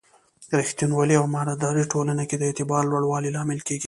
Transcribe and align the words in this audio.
ریښتینولي 0.59 1.15
او 1.17 1.23
امانتداري 1.29 1.83
ټولنې 1.91 2.23
کې 2.29 2.35
د 2.37 2.43
اعتبار 2.49 2.83
لوړولو 2.91 3.33
لامل 3.35 3.59
کېږي. 3.67 3.79